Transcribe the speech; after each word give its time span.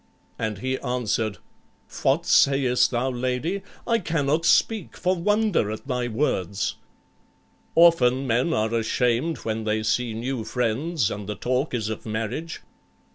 And 0.39 0.57
he 0.57 0.79
answered, 0.79 1.37
"What 2.01 2.25
sayest 2.25 2.89
thou, 2.89 3.11
lady? 3.11 3.61
I 3.85 3.99
cannot 3.99 4.45
speak 4.45 4.97
for 4.97 5.15
wonder 5.15 5.69
at 5.69 5.85
thy 5.87 6.07
words." 6.07 6.77
"Often 7.75 8.25
men 8.25 8.51
are 8.51 8.73
ashamed 8.73 9.37
when 9.45 9.63
they 9.63 9.83
see 9.83 10.15
new 10.15 10.43
friends 10.43 11.11
and 11.11 11.29
the 11.29 11.35
talk 11.35 11.75
is 11.75 11.87
of 11.89 12.07
marriage." 12.07 12.63